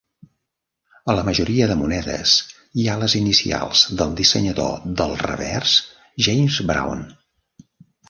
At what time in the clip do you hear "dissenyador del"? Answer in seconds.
4.25-5.17